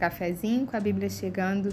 Cafezinho 0.00 0.66
com 0.66 0.74
a 0.74 0.80
Bíblia 0.80 1.10
chegando 1.10 1.68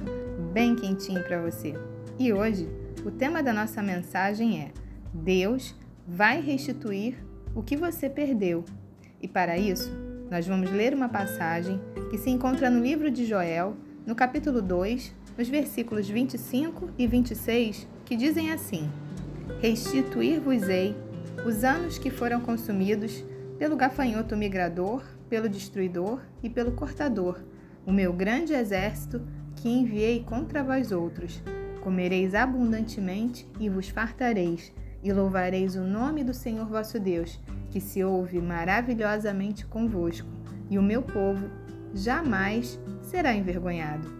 bem 0.51 0.75
quentinho 0.75 1.23
para 1.23 1.41
você. 1.41 1.73
E 2.19 2.33
hoje, 2.33 2.67
o 3.05 3.09
tema 3.09 3.41
da 3.41 3.53
nossa 3.53 3.81
mensagem 3.81 4.59
é: 4.59 4.71
Deus 5.13 5.73
vai 6.05 6.41
restituir 6.41 7.15
o 7.55 7.63
que 7.63 7.77
você 7.77 8.09
perdeu. 8.09 8.65
E 9.21 9.29
para 9.29 9.57
isso, 9.57 9.89
nós 10.29 10.45
vamos 10.45 10.69
ler 10.69 10.93
uma 10.93 11.07
passagem 11.07 11.79
que 12.09 12.17
se 12.17 12.29
encontra 12.29 12.69
no 12.69 12.81
livro 12.83 13.09
de 13.09 13.25
Joel, 13.25 13.77
no 14.05 14.13
capítulo 14.13 14.61
2, 14.61 15.15
nos 15.37 15.47
versículos 15.47 16.09
25 16.09 16.89
e 16.97 17.07
26, 17.07 17.87
que 18.03 18.17
dizem 18.17 18.51
assim: 18.51 18.91
Restituir-vos-ei 19.61 20.93
os 21.45 21.63
anos 21.63 21.97
que 21.97 22.09
foram 22.09 22.41
consumidos 22.41 23.23
pelo 23.57 23.77
gafanhoto 23.77 24.35
migrador, 24.35 25.01
pelo 25.29 25.47
destruidor 25.47 26.19
e 26.43 26.49
pelo 26.49 26.73
cortador 26.73 27.39
o 27.87 27.91
meu 27.93 28.11
grande 28.11 28.53
exército 28.53 29.25
que 29.55 29.69
enviei 29.69 30.21
contra 30.21 30.61
vós 30.61 30.91
outros. 30.91 31.41
Comereis 31.79 32.35
abundantemente 32.35 33.47
e 33.61 33.69
vos 33.69 33.87
fartareis, 33.87 34.73
e 35.01 35.13
louvareis 35.13 35.77
o 35.77 35.83
nome 35.83 36.21
do 36.21 36.33
Senhor 36.33 36.67
vosso 36.67 36.99
Deus, 36.99 37.39
que 37.71 37.79
se 37.79 38.03
ouve 38.03 38.41
maravilhosamente 38.41 39.65
convosco, 39.65 40.27
e 40.69 40.77
o 40.77 40.83
meu 40.83 41.01
povo 41.01 41.49
jamais 41.93 42.77
será 43.01 43.33
envergonhado. 43.33 44.13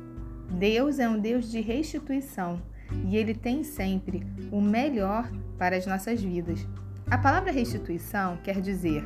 Deus 0.49 0.97
é 0.97 1.09
um 1.09 1.20
Deus 1.20 1.52
de 1.52 1.59
restituição 1.59 2.61
e 3.05 3.17
ele 3.17 3.34
tem 3.34 3.66
sempre 3.66 4.25
o 4.49 4.61
melhor 4.61 5.30
para 5.58 5.75
as 5.75 5.86
nossas 5.86 6.23
vidas. 6.23 6.66
A 7.11 7.17
palavra 7.17 7.52
restituição 7.52 8.38
quer 8.41 8.61
dizer 8.61 9.03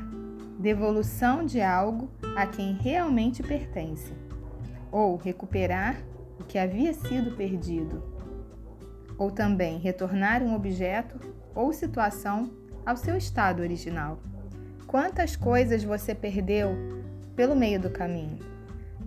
devolução 0.60 1.44
de 1.44 1.60
algo 1.60 2.12
a 2.36 2.46
quem 2.46 2.74
realmente 2.74 3.42
pertence 3.42 4.14
ou 4.92 5.16
recuperar 5.16 5.98
o 6.40 6.44
que 6.44 6.58
havia 6.58 6.94
sido 6.94 7.36
perdido, 7.36 8.04
ou 9.18 9.32
também 9.32 9.80
retornar 9.80 10.44
um 10.44 10.56
objeto 10.56 11.20
ou 11.56 11.72
situação 11.72 12.52
ao 12.86 12.98
seu 12.98 13.16
estado 13.16 13.62
original. 13.62 14.20
Quantas 14.88 15.36
coisas 15.36 15.84
você 15.84 16.14
perdeu 16.14 16.76
pelo 17.36 17.56
meio 17.56 17.80
do 17.80 17.90
caminho? 17.90 18.40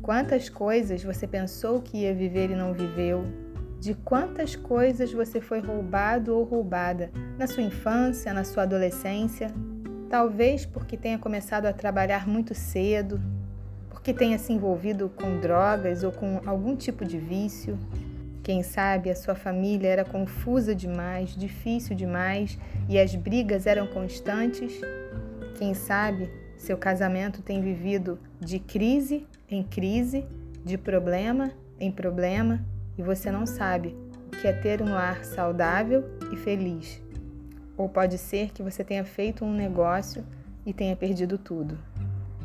Quantas 0.01 0.49
coisas 0.49 1.03
você 1.03 1.27
pensou 1.27 1.81
que 1.81 1.99
ia 1.99 2.15
viver 2.15 2.51
e 2.51 2.55
não 2.55 2.73
viveu? 2.73 3.25
De 3.81 3.95
quantas 3.95 4.57
coisas 4.57 5.13
você 5.13 5.41
foi 5.41 5.61
roubado 5.61 6.35
ou 6.35 6.45
roubada 6.45 7.11
na 7.39 7.47
sua 7.47 7.63
infância, 7.63 8.33
na 8.33 8.45
sua 8.45 8.63
adolescência? 8.63 9.51
Talvez 10.09 10.65
porque 10.65 10.97
tenha 10.97 11.19
começado 11.19 11.67
a 11.67 11.73
trabalhar 11.73 12.27
muito 12.27 12.55
cedo, 12.55 13.21
que 14.05 14.13
tenha 14.13 14.39
se 14.39 14.53
envolvido 14.53 15.09
com 15.09 15.41
drogas 15.41 16.05
ou 16.05 16.13
com 16.13 16.43
algum 16.45 16.77
tipo 16.77 17.07
de 17.07 17.19
vício. 17.19 17.79
Quem 18.43 18.63
sabe 18.63 19.09
a 19.09 19.17
sua 19.17 19.35
família 19.35 19.89
era 19.89 20.05
confusa 20.05 20.75
demais, 20.75 21.35
difícil 21.35 21.97
demais 21.97 22.59
e 22.87 22.99
as 22.99 23.15
brigas 23.15 23.67
eram 23.67 23.87
constantes. 23.87 24.79
Quem 25.59 25.73
sabe 25.73 26.31
seu 26.59 26.77
casamento 26.77 27.41
tem 27.41 27.63
vivido 27.63 28.19
de 28.39 28.59
crise 28.59 29.27
em 29.51 29.63
crise, 29.63 30.27
de 30.63 30.77
problema 30.77 31.51
em 31.81 31.91
problema 31.91 32.63
e 32.99 33.03
você 33.03 33.31
não 33.31 33.47
sabe 33.47 33.97
o 34.29 34.37
que 34.37 34.47
é 34.47 34.53
ter 34.53 34.83
um 34.83 34.93
lar 34.93 35.25
saudável 35.25 36.05
e 36.31 36.37
feliz. 36.37 37.01
Ou 37.75 37.89
pode 37.89 38.19
ser 38.19 38.51
que 38.53 38.63
você 38.63 38.85
tenha 38.85 39.05
feito 39.05 39.47
um 39.47 39.53
negócio 39.53 40.23
e 40.67 40.75
tenha 40.75 40.95
perdido 40.95 41.39
tudo. 41.39 41.79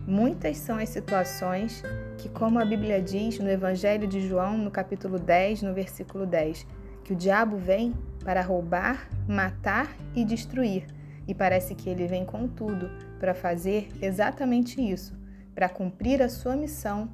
Muitas 0.08 0.58
são 0.58 0.78
as 0.78 0.89
situações 0.89 1.83
que, 2.17 2.28
como 2.30 2.59
a 2.59 2.66
Bíblia 2.66 3.01
diz 3.01 3.40
no 3.40 3.50
Evangelho 3.50 4.07
de 4.07 4.28
João, 4.28 4.57
no 4.57 4.72
capítulo 4.72 5.19
10, 5.19 5.62
no 5.62 5.74
versículo 5.74 6.25
10, 6.25 6.66
que 7.03 7.13
o 7.13 7.16
diabo 7.16 7.57
vem 7.57 7.94
para 8.24 8.41
roubar, 8.41 9.07
matar 9.28 9.96
e 10.16 10.25
destruir. 10.25 10.85
E 11.28 11.34
parece 11.34 11.75
que 11.75 11.90
ele 11.90 12.07
vem 12.07 12.25
com 12.25 12.47
tudo 12.47 12.90
para 13.19 13.34
fazer 13.34 13.88
exatamente 14.01 14.81
isso, 14.81 15.18
para 15.53 15.69
cumprir 15.69 16.22
a 16.22 16.29
sua 16.29 16.56
missão 16.56 17.09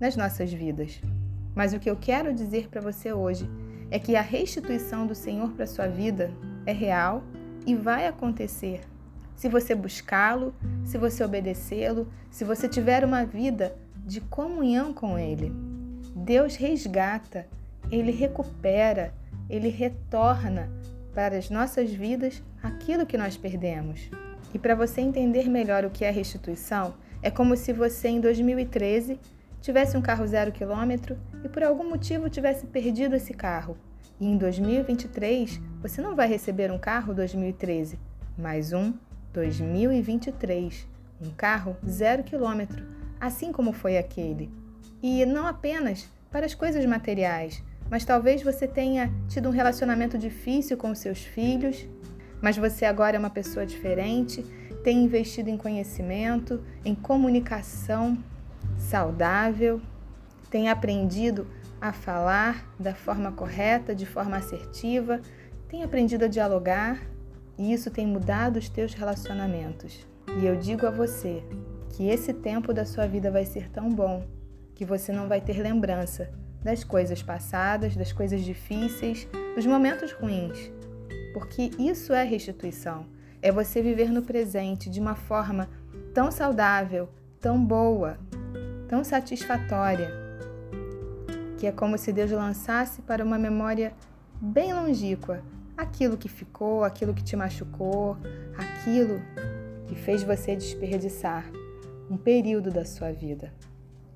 nas 0.00 0.16
nossas 0.16 0.52
vidas. 0.52 1.00
Mas 1.54 1.72
o 1.72 1.78
que 1.78 1.88
eu 1.88 1.96
quero 1.96 2.34
dizer 2.34 2.68
para 2.68 2.80
você 2.80 3.12
hoje 3.12 3.48
é 3.90 3.98
que 3.98 4.16
a 4.16 4.22
restituição 4.22 5.06
do 5.06 5.14
Senhor 5.14 5.52
para 5.52 5.66
sua 5.66 5.86
vida 5.86 6.32
é 6.66 6.72
real 6.72 7.22
e 7.66 7.74
vai 7.74 8.06
acontecer 8.06 8.80
se 9.42 9.48
você 9.48 9.74
buscá-lo, 9.74 10.54
se 10.84 10.96
você 10.96 11.24
obedecê-lo, 11.24 12.06
se 12.30 12.44
você 12.44 12.68
tiver 12.68 13.04
uma 13.04 13.24
vida 13.24 13.74
de 14.06 14.20
comunhão 14.20 14.94
com 14.94 15.18
Ele. 15.18 15.52
Deus 16.14 16.54
resgata, 16.54 17.48
Ele 17.90 18.12
recupera, 18.12 19.12
Ele 19.50 19.68
retorna 19.68 20.70
para 21.12 21.36
as 21.36 21.50
nossas 21.50 21.92
vidas 21.92 22.40
aquilo 22.62 23.04
que 23.04 23.18
nós 23.18 23.36
perdemos. 23.36 24.08
E 24.54 24.60
para 24.60 24.76
você 24.76 25.00
entender 25.00 25.48
melhor 25.48 25.84
o 25.84 25.90
que 25.90 26.04
é 26.04 26.10
restituição, 26.12 26.94
é 27.20 27.28
como 27.28 27.56
se 27.56 27.72
você 27.72 28.10
em 28.10 28.20
2013 28.20 29.18
tivesse 29.60 29.96
um 29.96 30.02
carro 30.02 30.24
zero 30.24 30.52
quilômetro 30.52 31.18
e 31.44 31.48
por 31.48 31.64
algum 31.64 31.90
motivo 31.90 32.30
tivesse 32.30 32.64
perdido 32.64 33.16
esse 33.16 33.34
carro. 33.34 33.76
E 34.20 34.24
em 34.24 34.36
2023 34.36 35.60
você 35.80 36.00
não 36.00 36.14
vai 36.14 36.28
receber 36.28 36.70
um 36.70 36.78
carro 36.78 37.12
2013, 37.12 37.98
mas 38.38 38.72
um 38.72 38.94
2023, 39.32 40.86
um 41.20 41.30
carro 41.30 41.76
zero 41.88 42.22
quilômetro, 42.22 42.84
assim 43.20 43.52
como 43.52 43.72
foi 43.72 43.96
aquele. 43.96 44.50
E 45.02 45.24
não 45.24 45.46
apenas 45.46 46.08
para 46.30 46.46
as 46.46 46.54
coisas 46.54 46.84
materiais, 46.84 47.62
mas 47.90 48.04
talvez 48.04 48.42
você 48.42 48.66
tenha 48.66 49.12
tido 49.28 49.48
um 49.48 49.52
relacionamento 49.52 50.16
difícil 50.16 50.76
com 50.76 50.94
seus 50.94 51.20
filhos, 51.22 51.86
mas 52.40 52.56
você 52.56 52.84
agora 52.84 53.16
é 53.16 53.18
uma 53.18 53.30
pessoa 53.30 53.66
diferente, 53.66 54.42
tem 54.82 55.04
investido 55.04 55.48
em 55.48 55.56
conhecimento, 55.56 56.62
em 56.84 56.94
comunicação 56.94 58.18
saudável, 58.78 59.80
tem 60.50 60.68
aprendido 60.68 61.46
a 61.80 61.92
falar 61.92 62.66
da 62.78 62.94
forma 62.94 63.32
correta, 63.32 63.94
de 63.94 64.06
forma 64.06 64.36
assertiva, 64.36 65.20
tem 65.68 65.82
aprendido 65.82 66.24
a 66.24 66.28
dialogar 66.28 67.00
e 67.58 67.72
isso 67.72 67.90
tem 67.90 68.06
mudado 68.06 68.58
os 68.58 68.68
teus 68.68 68.94
relacionamentos. 68.94 70.06
E 70.40 70.46
eu 70.46 70.56
digo 70.56 70.86
a 70.86 70.90
você 70.90 71.42
que 71.90 72.08
esse 72.08 72.32
tempo 72.32 72.72
da 72.72 72.84
sua 72.84 73.06
vida 73.06 73.30
vai 73.30 73.44
ser 73.44 73.68
tão 73.70 73.88
bom 73.90 74.26
que 74.74 74.84
você 74.84 75.12
não 75.12 75.28
vai 75.28 75.40
ter 75.40 75.60
lembrança 75.60 76.30
das 76.62 76.84
coisas 76.84 77.22
passadas, 77.22 77.96
das 77.96 78.12
coisas 78.12 78.42
difíceis, 78.42 79.28
dos 79.54 79.66
momentos 79.66 80.12
ruins. 80.12 80.70
Porque 81.34 81.70
isso 81.78 82.12
é 82.12 82.24
restituição. 82.24 83.06
É 83.40 83.50
você 83.50 83.82
viver 83.82 84.10
no 84.10 84.22
presente 84.22 84.88
de 84.88 85.00
uma 85.00 85.14
forma 85.14 85.68
tão 86.14 86.30
saudável, 86.30 87.08
tão 87.40 87.62
boa, 87.62 88.18
tão 88.88 89.02
satisfatória, 89.02 90.10
que 91.58 91.66
é 91.66 91.72
como 91.72 91.98
se 91.98 92.12
Deus 92.12 92.30
lançasse 92.30 93.02
para 93.02 93.24
uma 93.24 93.38
memória 93.38 93.92
bem 94.40 94.72
longínqua 94.72 95.42
aquilo 95.82 96.16
que 96.16 96.28
ficou, 96.28 96.84
aquilo 96.84 97.12
que 97.12 97.22
te 97.22 97.36
machucou, 97.36 98.16
aquilo 98.56 99.20
que 99.86 99.94
fez 99.94 100.22
você 100.22 100.56
desperdiçar 100.56 101.44
um 102.10 102.16
período 102.16 102.70
da 102.70 102.84
sua 102.84 103.12
vida. 103.12 103.52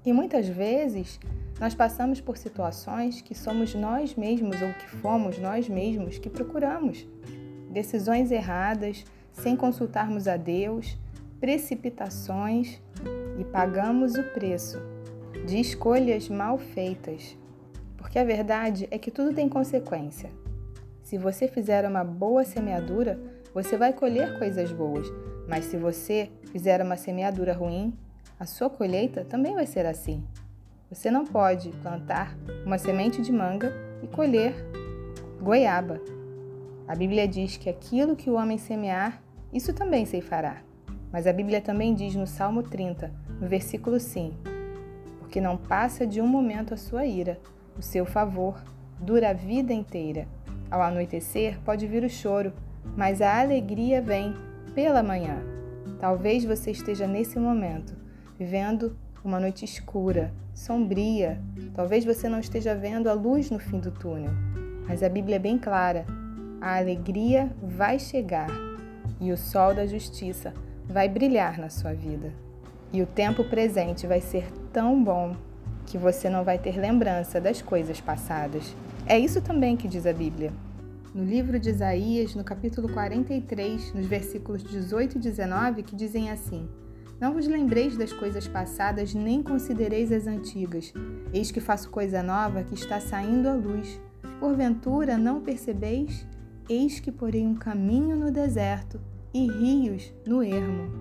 E 0.04 0.12
muitas 0.12 0.49
vezes 0.49 1.19
nós 1.60 1.75
passamos 1.75 2.21
por 2.21 2.37
situações 2.37 3.21
que 3.21 3.34
somos 3.34 3.75
nós 3.75 4.15
mesmos 4.15 4.60
ou 4.62 4.72
que 4.75 4.88
fomos 4.88 5.38
nós 5.38 5.69
mesmos 5.69 6.19
que 6.19 6.31
procuramos. 6.31 7.06
Decisões 7.71 8.31
erradas, 8.31 9.04
sem 9.33 9.57
consultarmos 9.57 10.28
a 10.28 10.36
Deus, 10.36 10.97
precipitações 11.41 12.80
e 13.39 13.45
pagamos 13.45 14.15
o 14.15 14.22
preço 14.22 14.80
de 15.47 15.59
escolhas 15.59 16.28
mal 16.28 16.57
feitas. 16.57 17.36
Porque 17.97 18.19
a 18.19 18.24
verdade 18.24 18.86
é 18.91 18.98
que 18.98 19.10
tudo 19.10 19.34
tem 19.34 19.48
consequência. 19.48 20.30
Se 21.06 21.16
você 21.16 21.47
fizer 21.47 21.88
uma 21.88 22.03
boa 22.03 22.42
semeadura, 22.42 23.16
você 23.54 23.76
vai 23.76 23.92
colher 23.92 24.41
coisas 24.41 24.72
boas, 24.72 25.06
mas 25.47 25.66
se 25.66 25.76
você 25.76 26.28
fizer 26.50 26.82
uma 26.82 26.97
semeadura 26.97 27.53
ruim, 27.53 27.97
a 28.41 28.44
sua 28.44 28.68
colheita 28.68 29.24
também 29.24 29.54
vai 29.54 29.66
ser 29.66 29.86
assim. 29.86 30.24
Você 30.91 31.08
não 31.08 31.24
pode 31.24 31.70
plantar 31.80 32.36
uma 32.64 32.76
semente 32.76 33.22
de 33.22 33.30
manga 33.30 33.72
e 34.03 34.08
colher 34.08 34.53
goiaba. 35.41 36.00
A 36.88 36.97
Bíblia 36.97 37.28
diz 37.28 37.56
que 37.56 37.70
aquilo 37.70 38.16
que 38.16 38.28
o 38.28 38.34
homem 38.34 38.59
semear, 38.59 39.22
isso 39.52 39.72
também 39.72 40.04
se 40.06 40.20
fará. 40.20 40.56
Mas 41.12 41.28
a 41.28 41.32
Bíblia 41.32 41.60
também 41.60 41.94
diz 41.94 42.16
no 42.16 42.26
Salmo 42.26 42.64
30, 42.64 43.12
no 43.41 43.47
versículo 43.47 44.00
5: 44.00 44.34
Porque 45.20 45.41
não 45.41 45.56
passa 45.56 46.04
de 46.04 46.20
um 46.20 46.26
momento 46.26 46.74
a 46.74 46.76
sua 46.76 47.06
ira, 47.06 47.38
o 47.78 47.80
seu 47.80 48.04
favor 48.04 48.60
dura 48.98 49.30
a 49.30 49.32
vida 49.32 49.72
inteira. 49.72 50.26
Ao 50.71 50.83
anoitecer 50.83 51.59
pode 51.65 51.86
vir 51.86 52.04
o 52.04 52.10
choro, 52.10 52.53
mas 52.97 53.21
a 53.21 53.41
alegria 53.41 54.03
vem 54.03 54.34
pela 54.74 55.03
manhã. 55.03 55.42
Talvez 55.98 56.45
você 56.45 56.71
esteja 56.71 57.07
nesse 57.07 57.39
momento, 57.39 57.95
vivendo 58.39 58.97
uma 59.24 59.41
noite 59.41 59.65
escura, 59.65 60.33
sombria. 60.54 61.41
Talvez 61.74 62.04
você 62.04 62.28
não 62.28 62.39
esteja 62.39 62.74
vendo 62.74 63.09
a 63.09 63.13
luz 63.13 63.51
no 63.51 63.59
fim 63.59 63.78
do 63.78 63.91
túnel, 63.91 64.33
mas 64.86 65.03
a 65.03 65.09
Bíblia 65.09 65.36
é 65.36 65.41
bem 65.41 65.59
clara: 65.59 66.04
a 66.60 66.77
alegria 66.77 67.51
vai 67.62 67.98
chegar 67.98 68.48
e 69.21 69.33
o 69.33 69.36
sol 69.36 69.74
da 69.74 69.86
justiça 69.86 70.53
vai 70.86 71.09
brilhar 71.09 71.59
na 71.59 71.69
sua 71.69 71.92
vida. 71.92 72.33
E 72.92 73.03
o 73.03 73.07
tempo 73.07 73.45
presente 73.45 74.07
vai 74.07 74.21
ser 74.21 74.51
tão 74.72 75.03
bom 75.03 75.34
que 75.86 75.98
você 75.98 76.28
não 76.28 76.45
vai 76.45 76.59
ter 76.59 76.78
lembrança 76.78 77.41
das 77.41 77.60
coisas 77.62 78.01
passadas. 78.01 78.74
É 79.08 79.16
isso 79.16 79.41
também 79.41 79.76
que 79.76 79.86
diz 79.86 80.04
a 80.04 80.12
Bíblia. 80.12 80.53
No 81.14 81.22
livro 81.22 81.60
de 81.60 81.70
Isaías, 81.70 82.34
no 82.34 82.42
capítulo 82.42 82.88
43, 82.88 83.94
nos 83.94 84.04
versículos 84.04 84.64
18 84.64 85.16
e 85.16 85.20
19, 85.20 85.84
que 85.84 85.94
dizem 85.94 86.28
assim: 86.28 86.68
Não 87.20 87.32
vos 87.32 87.47
lembreis 87.47 87.97
das 87.97 88.12
coisas 88.12 88.48
passadas, 88.48 89.14
nem 89.14 89.44
considereis 89.44 90.10
as 90.10 90.26
antigas. 90.26 90.92
Eis 91.32 91.53
que 91.53 91.60
faço 91.60 91.88
coisa 91.88 92.20
nova 92.20 92.64
que 92.64 92.74
está 92.74 92.98
saindo 92.98 93.48
à 93.48 93.53
luz. 93.53 94.00
Porventura 94.41 95.16
não 95.16 95.41
percebeis? 95.41 96.26
Eis 96.68 96.98
que 96.98 97.12
porei 97.12 97.47
um 97.47 97.54
caminho 97.54 98.16
no 98.16 98.32
deserto 98.32 99.00
e 99.32 99.47
rios 99.47 100.12
no 100.26 100.42
ermo. 100.42 100.98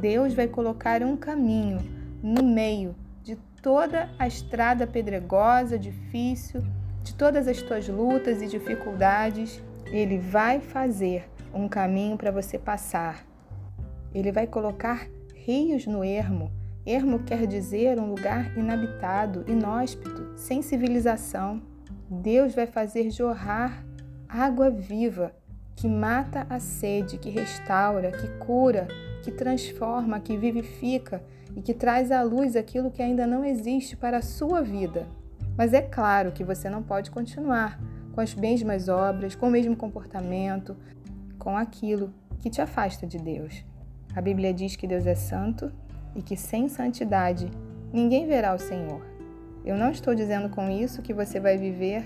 Deus 0.00 0.32
vai 0.32 0.46
colocar 0.46 1.02
um 1.02 1.16
caminho 1.16 1.78
no 2.22 2.44
meio 2.44 2.94
de 3.24 3.36
toda 3.60 4.08
a 4.16 4.28
estrada 4.28 4.86
pedregosa, 4.86 5.76
difícil, 5.76 6.62
de 7.02 7.14
todas 7.14 7.48
as 7.48 7.62
tuas 7.62 7.88
lutas 7.88 8.42
e 8.42 8.46
dificuldades. 8.46 9.62
Ele 9.86 10.18
vai 10.18 10.60
fazer 10.60 11.28
um 11.52 11.68
caminho 11.68 12.16
para 12.16 12.30
você 12.30 12.58
passar. 12.58 13.26
Ele 14.14 14.32
vai 14.32 14.46
colocar 14.46 15.08
rios 15.34 15.86
no 15.86 16.04
ermo. 16.04 16.52
Ermo 16.84 17.18
quer 17.20 17.46
dizer 17.46 17.98
um 17.98 18.06
lugar 18.06 18.56
inabitado, 18.56 19.44
inóspito, 19.46 20.32
sem 20.36 20.62
civilização. 20.62 21.62
Deus 22.08 22.54
vai 22.54 22.66
fazer 22.66 23.10
jorrar 23.10 23.84
água 24.28 24.70
viva 24.70 25.32
que 25.76 25.86
mata 25.86 26.46
a 26.50 26.58
sede, 26.58 27.18
que 27.18 27.30
restaura, 27.30 28.10
que 28.10 28.28
cura, 28.38 28.88
que 29.22 29.30
transforma, 29.30 30.18
que 30.18 30.36
vivifica 30.36 31.22
e 31.54 31.62
que 31.62 31.72
traz 31.72 32.10
à 32.10 32.22
luz 32.22 32.56
aquilo 32.56 32.90
que 32.90 33.02
ainda 33.02 33.26
não 33.26 33.44
existe 33.44 33.96
para 33.96 34.18
a 34.18 34.22
sua 34.22 34.60
vida. 34.60 35.06
Mas 35.58 35.74
é 35.74 35.82
claro 35.82 36.30
que 36.30 36.44
você 36.44 36.70
não 36.70 36.84
pode 36.84 37.10
continuar 37.10 37.80
com 38.12 38.20
as 38.20 38.32
mesmas 38.32 38.88
obras, 38.88 39.34
com 39.34 39.48
o 39.48 39.50
mesmo 39.50 39.74
comportamento, 39.74 40.76
com 41.36 41.56
aquilo 41.56 42.14
que 42.38 42.48
te 42.48 42.60
afasta 42.60 43.08
de 43.08 43.18
Deus. 43.18 43.64
A 44.14 44.20
Bíblia 44.20 44.54
diz 44.54 44.76
que 44.76 44.86
Deus 44.86 45.04
é 45.04 45.16
santo 45.16 45.72
e 46.14 46.22
que 46.22 46.36
sem 46.36 46.68
santidade 46.68 47.50
ninguém 47.92 48.24
verá 48.28 48.54
o 48.54 48.58
Senhor. 48.58 49.04
Eu 49.64 49.76
não 49.76 49.90
estou 49.90 50.14
dizendo 50.14 50.48
com 50.48 50.70
isso 50.70 51.02
que 51.02 51.12
você 51.12 51.40
vai 51.40 51.58
viver 51.58 52.04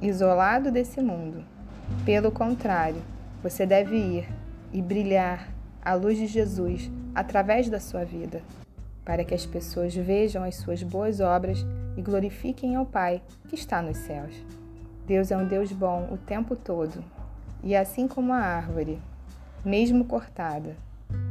isolado 0.00 0.72
desse 0.72 1.02
mundo. 1.02 1.44
Pelo 2.06 2.32
contrário, 2.32 3.02
você 3.42 3.66
deve 3.66 3.96
ir 3.96 4.28
e 4.72 4.80
brilhar 4.80 5.52
a 5.82 5.92
luz 5.92 6.16
de 6.16 6.26
Jesus 6.26 6.90
através 7.14 7.68
da 7.68 7.80
sua 7.80 8.04
vida, 8.04 8.40
para 9.04 9.24
que 9.24 9.34
as 9.34 9.44
pessoas 9.44 9.94
vejam 9.94 10.42
as 10.42 10.56
suas 10.56 10.82
boas 10.82 11.20
obras 11.20 11.64
e 11.96 12.02
glorifiquem 12.02 12.76
ao 12.76 12.86
Pai 12.86 13.22
que 13.48 13.54
está 13.54 13.82
nos 13.82 13.96
céus. 13.98 14.34
Deus 15.06 15.30
é 15.30 15.36
um 15.36 15.46
Deus 15.46 15.72
bom 15.72 16.08
o 16.12 16.16
tempo 16.16 16.54
todo, 16.54 17.02
e 17.62 17.74
assim 17.74 18.06
como 18.06 18.32
a 18.32 18.38
árvore, 18.38 19.00
mesmo 19.64 20.04
cortada, 20.04 20.76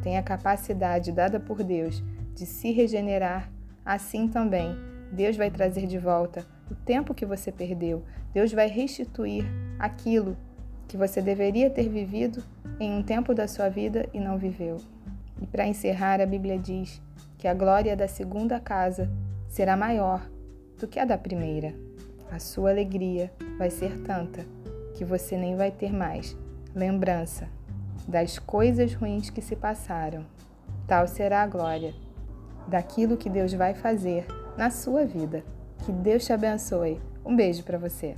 tem 0.01 0.18
a 0.18 0.24
capacidade 0.24 1.12
dada 1.12 1.39
por 1.39 1.63
Deus 1.63 2.04
de 2.33 2.45
se 2.45 2.71
regenerar, 2.71 3.50
assim 3.86 4.27
também 4.27 4.75
Deus 5.12 5.38
vai 5.38 5.50
trazer 5.50 5.88
de 5.88 5.98
volta 5.98 6.45
o 6.69 6.75
tempo 6.75 7.13
que 7.13 7.25
você 7.25 7.51
perdeu. 7.51 8.03
Deus 8.33 8.51
vai 8.51 8.68
restituir 8.68 9.45
aquilo 9.80 10.36
que 10.88 10.98
você 10.98 11.21
deveria 11.21 11.69
ter 11.69 11.89
vivido 11.89 12.44
em 12.80 12.94
um 12.94 13.03
tempo 13.03 13.33
da 13.33 13.48
sua 13.48 13.69
vida 13.69 14.07
e 14.13 14.19
não 14.19 14.38
viveu. 14.38 14.77
E 15.42 15.45
para 15.45 15.68
encerrar, 15.68 16.19
a 16.19 16.25
Bíblia 16.25 16.57
diz 16.57 17.01
que 17.38 17.48
a 17.48 17.53
glória 17.53 17.95
da 17.95 18.07
segunda 18.07 18.60
casa 18.60 19.10
será 19.48 19.77
maior 19.77 20.27
do 20.77 20.88
que 20.88 21.00
a 21.00 21.06
da 21.06 21.18
primeira. 21.18 21.74
A 22.31 22.39
sua 22.39 22.71
alegria 22.71 23.31
vai 23.57 23.69
ser 23.69 24.00
tanta 24.01 24.45
que 24.95 25.06
você 25.06 25.38
nem 25.38 25.56
vai 25.56 25.71
ter 25.71 25.94
mais 25.94 26.35
lembrança 26.75 27.47
das 28.07 28.39
coisas 28.39 28.94
ruins 28.94 29.29
que 29.29 29.41
se 29.41 29.56
passaram. 29.56 30.25
Tal 30.88 31.07
será 31.07 31.44
a 31.44 31.47
glória 31.47 31.94
daquilo 32.68 33.18
que 33.18 33.29
Deus 33.29 33.53
vai 33.53 33.74
fazer 33.74 34.25
na 34.57 34.69
sua 34.69 35.06
vida. 35.06 35.44
Que 35.85 35.91
Deus 35.91 36.25
te 36.25 36.33
abençoe. 36.33 37.00
Um 37.25 37.35
beijo 37.35 37.63
para 37.63 37.77
você. 37.77 38.15